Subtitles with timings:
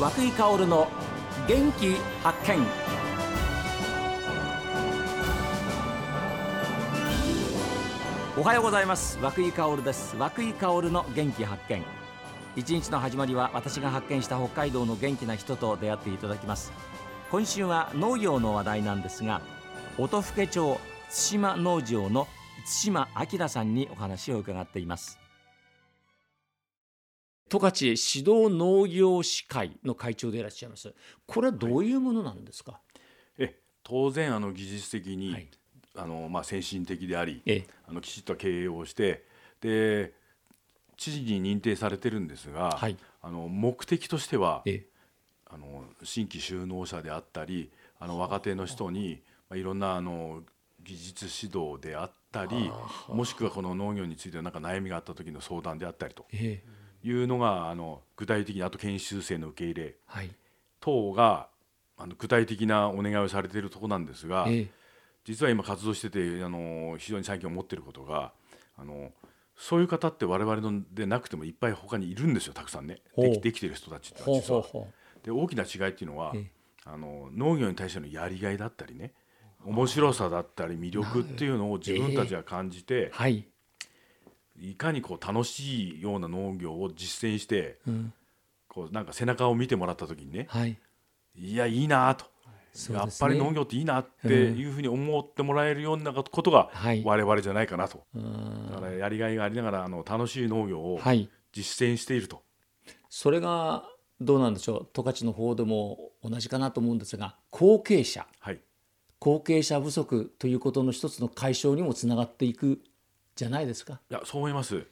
[0.00, 0.88] 和久井薫の
[1.46, 2.66] 元気発見。
[8.38, 9.18] おはようございます。
[9.20, 10.16] 和久井薫です。
[10.16, 11.84] 和久井薫の元気発見。
[12.56, 16.72] 一日の始まりは私が発見した北海道の元気な人と出会っていただきます。
[17.30, 19.42] 今週は農業の話題なんですが
[19.98, 20.80] 音更町
[21.10, 22.26] 対馬農場の
[22.82, 23.06] 対馬
[23.38, 25.18] 明さんにお話を伺っています。
[27.50, 30.94] 十勝指導農業士会の会長でいらっしゃいます。
[31.26, 32.80] これはどういうものなんですか、
[33.36, 35.48] え当然あの技術的に、はい。
[35.96, 37.66] あのまあ、先進的でありええ。
[37.88, 39.24] あのきちっと経営をして
[39.60, 40.12] で
[40.96, 42.96] 知事に認定されてるんですが、はい。
[43.20, 44.86] あの目的としてはえ
[45.46, 50.42] あの新規就農者であったりあの若手の人に、まあ、いろんなあの
[50.84, 52.70] 技術指導であったり
[53.08, 56.24] もしくはこの農業についてなんか悩みがあった時の相談であったりと。
[56.32, 56.62] え
[57.02, 59.96] いうのがあの具体的にあと研修生の受け入れ。
[60.06, 60.30] はい。
[60.80, 61.48] 等が
[61.96, 64.68] あの具体的なお願いをされているところなんですが、え
[65.24, 68.32] 実は今活動しててあの非常に最近思っていることが
[68.78, 69.12] あの
[69.54, 73.00] そういう方って我々のでなくてもいっぱい他にいるんですよたくさんね。
[73.16, 74.64] できできてる人たちって実は。
[75.22, 76.60] で大きな違いっていうのはええ。
[76.84, 79.12] あの農業に対してのやりがいだったりね
[79.64, 83.46] 面白さだったり魅力っていうのを自分たちが感じてうはい、
[84.60, 88.12] いかにこう楽しいような農業を実践してうん、
[88.68, 90.78] こうなんか背中を見てもらった時にねはい。
[91.34, 92.26] いやいいなと、
[92.72, 97.02] そうやっぱり農業っていいなっていうふうに思ってもらえるようなことがはい。
[97.04, 98.04] 我々じゃないかなと。
[98.14, 98.70] うん。
[98.70, 101.28] だからやりがいがありながらあの楽しい農業をはい。
[101.52, 102.42] 実践していると、
[103.08, 103.84] それが
[104.20, 104.88] どうなんでしょう。
[104.92, 108.26] 十勝の方でも同じかなと思うんですが後継者。
[108.38, 108.60] はい、
[109.18, 112.80] 後継者不足ということの一つの解消にもつながっていく
[113.40, 114.00] じゃないですか？
[114.10, 114.86] いやそう思います。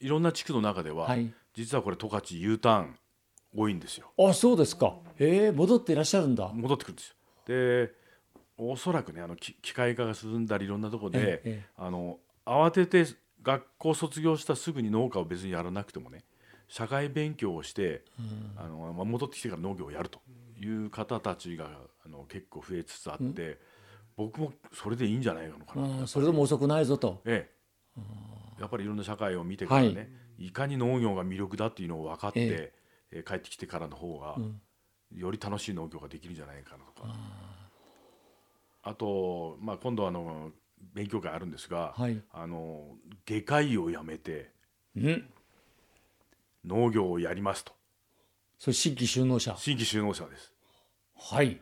[0.00, 2.98] いろんな地区の中では、はい、実はこれ十勝 U ターン
[3.54, 4.10] 多いんですよ。
[4.18, 4.96] あそうですか。
[5.18, 6.50] えー、戻っていらっしゃるんだ。
[6.52, 7.14] 戻ってくるんですよ。
[7.46, 7.92] で
[8.56, 13.06] おそらくねあのき機械化が進んだりいろんなところで、ええあの慌てて
[13.42, 16.24] 学校卒業したすぐに農家を別にやらなくてもね
[16.68, 18.02] 社会勉強をして、
[18.56, 20.20] あのまあ、戻ってきてから農業をやると
[20.58, 21.68] いう方たちが
[22.06, 23.58] あの結構増えつつあって、
[24.16, 26.00] 僕もそれでいいんじゃないのかなと。
[26.00, 27.20] うん、それでも遅くないぞと。
[27.24, 27.54] ええ、
[28.62, 30.08] やっぱりいろんな社会を見てからね、
[30.38, 32.72] い、かに農業が魅力だっていうのを分かって、え
[33.10, 33.20] え。
[33.20, 34.38] ー帰ってきてからの方が、
[35.14, 37.14] より楽しい農業ができるんじゃないかなとか。
[38.84, 40.50] あと、まあ、今度あの
[40.94, 42.22] 勉強会あるんですが、はい。
[42.32, 42.96] あの
[43.26, 44.50] 外科医を辞めて
[44.96, 45.24] うん、
[46.64, 47.72] 農業をやりますと。
[48.58, 49.56] それ新規就農者。
[49.58, 50.52] 新規就農者です。
[51.16, 51.60] はい。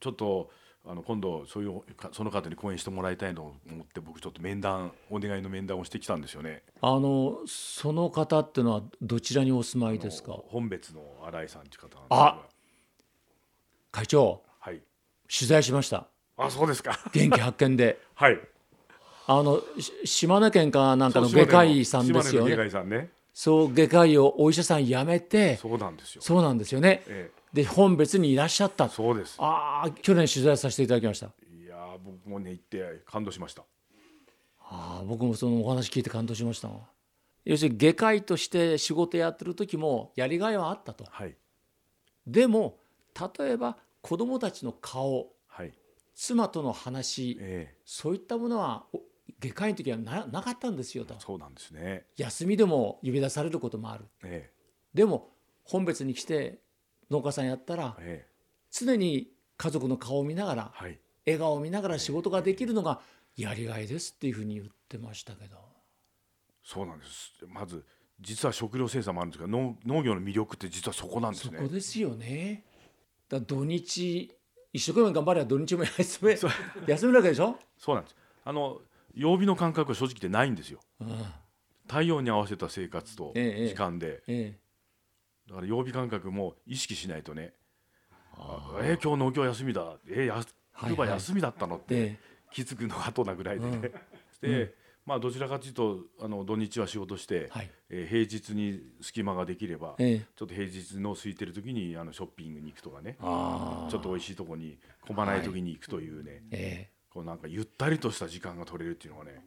[0.00, 0.50] ちょっと
[0.90, 10.32] あの今度そういうかその方に講演してもらいたいと思って僕ちょっと面談お願いの面談をしてきたんですよねあのその方っていうのはどちらにお住まいですか？
[10.48, 12.38] 本別の新井さんって方あが
[13.92, 14.80] 会長はい
[15.30, 16.06] 取材しました。
[16.38, 18.00] あそうですか元気発見で。
[18.14, 18.40] はい
[19.26, 23.10] あのし島根県かなんかの外科医さんですよね。
[23.34, 27.04] そう外科医をお医者さん辞めて、そうなんですよそうなんですよね。
[27.06, 28.86] えで本別にいらっしゃった。
[28.86, 28.88] え。
[28.88, 29.36] そうです。
[29.38, 31.26] ああ去年取材させていただきました。
[31.26, 33.62] いやー僕もね行って感動しました。
[34.60, 36.80] ああ僕もそのお話聞いて感動しましたわ
[37.44, 41.04] 要するに外科医として仕事やってる時もやりがいはあったと。
[41.08, 41.34] はい。
[42.26, 42.78] でも
[43.38, 45.72] 例えば子供たちの顔はい。
[46.14, 49.00] 妻との話えそういったものはお
[49.40, 51.14] 外科医の時はななかったんですよと。
[51.14, 52.04] えそうなんですね。
[52.16, 54.04] 休みでも呼び出されることもある。
[54.24, 54.50] え。
[54.92, 55.30] でも
[55.64, 56.58] 本別に来て
[57.10, 58.26] 農家さんやったらええ。
[58.26, 58.38] え
[58.70, 60.98] 常に家族の顔を見ながらはい。
[61.26, 63.00] 笑顔を見ながら仕事ができるのが
[63.36, 65.56] やりがいですっていうふうに言ってましたけど。
[66.62, 67.32] そうなんです。
[67.46, 67.84] まず
[68.20, 72.64] 実は食料生産もあるんですが農農業の魅力って実はそこなんですそねこですよね。
[73.28, 74.34] だ土日
[74.72, 76.36] 一生懸命頑張れば土日も休め
[76.86, 78.16] 休めるわけでしょ、そうなんです。
[78.44, 78.80] あの
[79.14, 80.80] 曜日の感覚は正直言ってないんですよ。
[81.00, 81.24] うん。
[81.86, 84.58] 太陽に合わせた生活とええ時間で、え
[85.48, 87.54] だから曜日感覚も意識しないとね。
[88.36, 89.96] あえー今日農業休みだ。
[90.08, 92.18] えー、やはい冬場休みだったのって、ええ。
[92.52, 93.82] 気づくの後なぐらいでね、うん。
[94.50, 94.74] で、
[95.06, 97.70] まあどちらかというとあの土日は仕事して、はい。
[97.88, 100.18] えー平日に隙間ができれば、ええ。
[100.36, 103.16] ちょっと平日の空いてる時にあのショッピングに行くとかね。
[103.18, 109.42] ちょっと美味しいとこに混まない時に行くというね、えこうなんかゆったりとした時間が取れるっていうのがね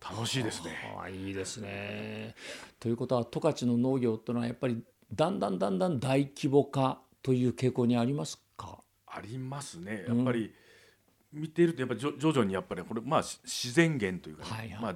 [0.00, 0.76] 楽しいですね。
[1.12, 2.34] いいですね。
[2.78, 4.82] ということは十勝の農業っていうのはやっぱり
[5.12, 8.80] だんだんだんだん大規模化という傾向にありますか？
[9.06, 10.04] ありますね。
[10.06, 10.52] やっぱり、
[11.32, 14.82] 見ているとやっぱり徐徐々にやっぱりこれまあし自然源というかね、はいはい。
[14.82, 14.94] まあ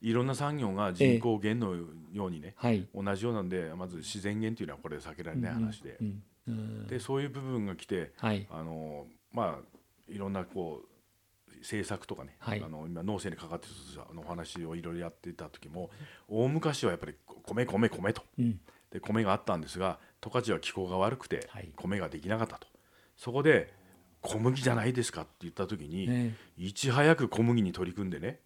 [0.00, 1.76] いろんな産業が人口減の
[2.12, 2.86] ようにね、はい。
[2.94, 6.22] 同じようなんでまず自然減というのはこれ避けられない話で、うん。
[6.48, 6.86] うん。
[6.88, 8.46] でそういう部分が来てはい。
[8.50, 12.62] あのまあいろんなこう政策とかね、はい。
[12.64, 15.90] あの今農政にかかってる人たちのお話をいろいろやっていた時も
[16.28, 17.14] 大昔はやっぱり
[17.44, 18.22] 米米米と。
[18.38, 18.60] うん
[18.92, 21.72] で米があったんですが十勝は気候が悪くてはい。
[21.74, 22.68] 米ができなかったと、
[23.16, 23.72] そこで
[24.20, 28.38] 小麦じゃないですかって言った時に、えいち早く小麦に取り組んでね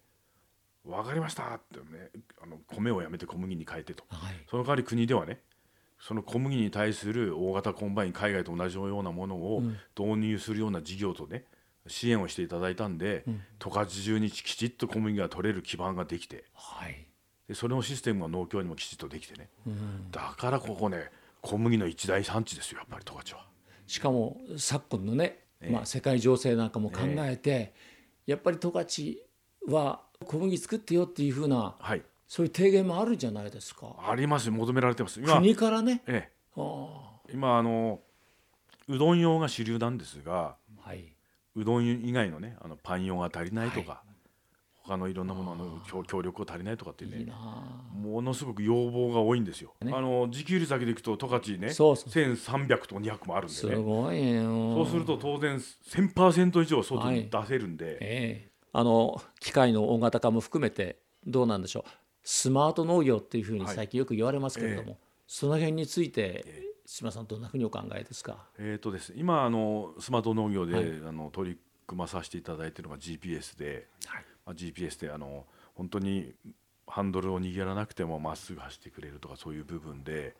[0.83, 2.09] 分かりましたってね
[2.41, 4.05] あの米をやめて小麦に変えてと。
[4.11, 4.35] えはい。
[4.49, 5.39] その代わり国ではね
[5.99, 9.77] その小麦に対する大型コンバイン海外と同じようなものをうん。
[9.97, 11.43] 導入するような事業とね
[11.87, 13.41] 支援をしていただいたんでうん。
[13.59, 17.06] 十勝中にきちっと小麦が取れる基盤ができてはい
[17.47, 19.49] でそれのシステムが農協にもきちっとできてね。
[19.65, 20.11] うん。
[20.11, 21.09] だからここね
[21.41, 23.45] 小麦の一大産地ですよやっぱり十勝は。
[23.85, 25.71] しかも昨今のね、ええ。
[25.71, 27.73] まあ、世界情勢なんかも考えて、
[28.25, 29.17] やっぱり十勝
[29.67, 32.01] は小麦作ってよっていうふうなはい。
[32.27, 33.95] そういう提言もあるじゃないですか。
[34.05, 35.21] あります求められてます。
[35.21, 36.03] 今,、国からね。
[36.07, 37.21] えああ。
[37.29, 38.01] え、今あの
[38.89, 41.13] うどん用が主流なんですがはい、
[41.55, 44.03] うどん以外のねあのパン用が足りないとか、
[44.87, 47.31] 他のいろんなものの協協力が足りないとかっていうね
[47.93, 49.73] ものすごく要望が多いんですよ。
[49.81, 49.91] ね。
[49.93, 53.75] あの自給率だけでいくと十勝ねそうそう1300と200もあるんすで。
[53.75, 54.43] ねごいよ。
[54.75, 58.51] そうすると当然1000%以上外に出せるんで、ええ。
[58.73, 61.89] あの機械の大型化も含めてどうなんでしょう。
[62.23, 64.97] スマート農業っていうふうに最近よく言われますけれども、
[65.27, 66.45] その辺について
[66.85, 68.45] 島さんどんなふうにお考えですか？
[68.57, 70.85] えーとですね、今あのスマート農業で、はい。
[71.07, 71.57] あの取り
[71.87, 74.21] 組まさせていただいているのが GPS で、はい。
[74.21, 74.23] まあ、
[74.53, 75.45] GPS であの
[75.75, 76.33] 本当に
[76.87, 80.35] ハンドルを握らなくてもまっすぐ走ってくれるとかそういう部分で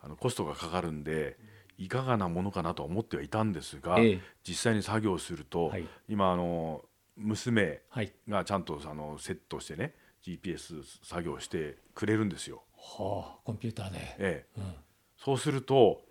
[0.00, 1.36] あのコストがかかるんで
[1.76, 4.20] いかがなものかなとは思ってはいたんですが、ええ。
[4.46, 5.86] 実際に作業すると、はい。
[6.08, 6.84] 今あの
[7.16, 8.12] 娘はい。
[8.28, 12.62] がちゃんとあのセットしてね GPS 作業してくれるんですよ。
[12.76, 14.60] はあコンピューターで、ええ。
[14.60, 14.74] うん。
[15.16, 16.02] そうすると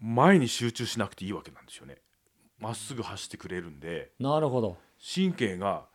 [0.00, 1.96] 前に集中しなくていいわけなんですよね。
[2.58, 4.76] まっすぐ走ってくれるんでなるほど。
[5.14, 5.86] 神経が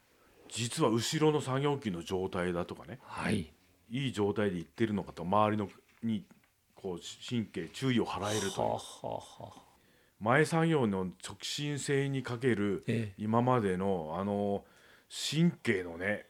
[0.52, 3.00] 実は後ろの作業機の状態だとかね。
[3.04, 3.52] はい。
[3.90, 5.70] いい状態でいってるのかと周りの
[6.04, 6.26] に
[6.76, 8.60] こう神経注意を払えるという。
[8.60, 9.62] はあはあはあ。
[10.20, 13.24] 前作業の直進性にかけるええ。
[13.24, 14.64] 今までのあの
[15.10, 16.26] 神経のね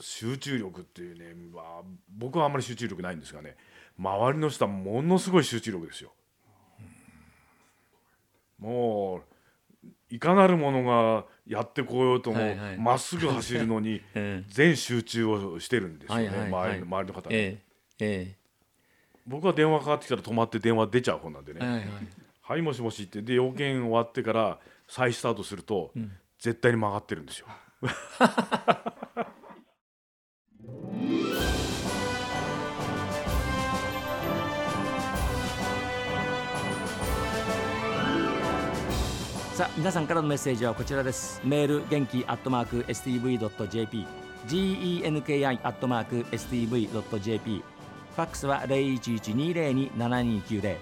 [0.00, 3.56] 集中力っていうね、まあ、僕はあんまり集中力ないんですがね
[3.98, 6.12] 周りの人はものすごい集中力ですよ。
[8.58, 9.35] もう
[10.10, 12.38] いかなるものがやってこようとも
[12.78, 17.62] まっすぐ走るのに え全集中をしてるんですよね、周りの周りの方ね、ええ。
[18.00, 18.36] え
[19.26, 21.88] 僕は電話かかってきたら止まって電話出ちゃう方なんでね、えはいはい。
[22.42, 23.22] はいもしもしって。
[23.22, 26.12] で要件終わってから再スタートすると、ん。
[26.38, 27.46] 絶対に曲がってるんですよ。
[39.56, 41.40] さあ皆さんからのメッセージはこちらです。
[41.42, 44.06] メール元気アットマーク STV.jp
[44.46, 47.64] genki アットマーク STV.jp
[48.14, 50.76] ファックスは0112027290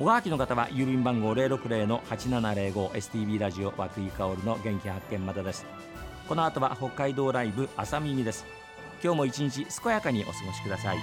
[0.00, 5.64] おはがきの方は郵便番号 060-8705STB ラジオ和久井薫の元気発見までです。
[6.28, 8.46] この後は北海道ライブ朝耳です。
[9.00, 10.96] 今日も一日健やかにお過ごしください。